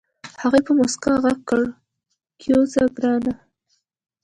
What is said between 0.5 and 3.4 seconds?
په موسکا غږ کړ کېوځه ګرانه.